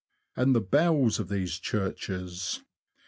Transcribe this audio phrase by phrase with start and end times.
[0.35, 2.63] And the bells of these churches